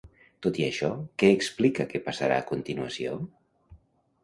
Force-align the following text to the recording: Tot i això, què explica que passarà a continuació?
Tot 0.45 0.55
i 0.61 0.63
això, 0.67 0.89
què 1.23 1.29
explica 1.33 1.87
que 1.93 2.03
passarà 2.09 2.41
a 2.41 2.47
continuació? 2.55 3.21